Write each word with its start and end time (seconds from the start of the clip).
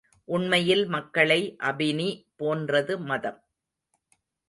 உண்மையில் 0.27 0.83
மக்களை 0.87 1.39
அபினி 1.63 2.09
போன்றது 2.35 2.99
மதம். 2.99 3.39